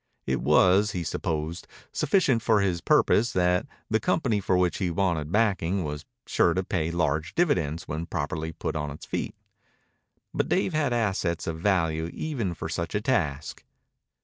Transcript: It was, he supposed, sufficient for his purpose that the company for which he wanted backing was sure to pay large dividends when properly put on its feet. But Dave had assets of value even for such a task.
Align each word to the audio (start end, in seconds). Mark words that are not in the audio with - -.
It 0.25 0.41
was, 0.41 0.93
he 0.93 1.03
supposed, 1.03 1.67
sufficient 1.91 2.41
for 2.41 2.59
his 2.59 2.81
purpose 2.81 3.33
that 3.33 3.67
the 3.87 3.99
company 3.99 4.39
for 4.39 4.57
which 4.57 4.79
he 4.79 4.89
wanted 4.89 5.31
backing 5.31 5.83
was 5.83 6.05
sure 6.25 6.55
to 6.55 6.63
pay 6.63 6.89
large 6.89 7.35
dividends 7.35 7.87
when 7.87 8.07
properly 8.07 8.51
put 8.51 8.75
on 8.75 8.89
its 8.89 9.05
feet. 9.05 9.35
But 10.33 10.49
Dave 10.49 10.73
had 10.73 10.91
assets 10.91 11.45
of 11.45 11.59
value 11.59 12.09
even 12.13 12.55
for 12.55 12.67
such 12.67 12.95
a 12.95 13.01
task. 13.01 13.63